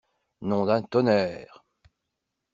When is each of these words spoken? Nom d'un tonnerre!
Nom 0.53 0.63
d'un 0.69 0.81
tonnerre! 0.95 1.61